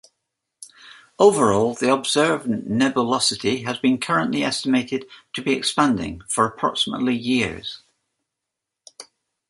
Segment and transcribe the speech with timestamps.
[1.19, 7.83] Overall, the observed nebulosity has been currently estimated to be expanding for approximately years.